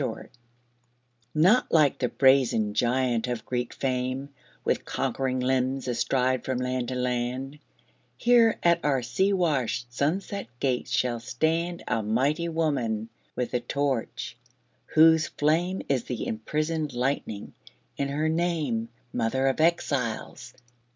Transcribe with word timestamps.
* 0.01 0.03
Not 1.35 1.71
like 1.71 1.99
the 1.99 2.09
brazen 2.09 2.73
giant 2.73 3.27
of 3.27 3.45
Greek 3.45 3.71
fame, 3.71 4.29
With 4.65 4.83
conquering 4.83 5.39
limbs 5.39 5.87
astride 5.87 6.43
from 6.43 6.57
land 6.57 6.87
to 6.87 6.95
land; 6.95 7.59
Here 8.17 8.57
at 8.63 8.83
our 8.83 9.03
sea 9.03 9.31
washed, 9.31 9.93
sunset 9.93 10.47
gates 10.59 10.89
shall 10.89 11.19
stand 11.19 11.83
A 11.87 12.01
mighty 12.01 12.49
woman 12.49 13.09
with 13.35 13.53
a 13.53 13.59
torch, 13.59 14.35
whose 14.87 15.27
flame 15.27 15.83
Is 15.87 16.05
the 16.05 16.25
imprisoned 16.25 16.93
lightning, 16.95 17.53
and 17.95 18.09
her 18.09 18.27
name 18.27 18.89
Mother 19.13 19.45
of 19.45 19.59
Exiles. 19.61 20.55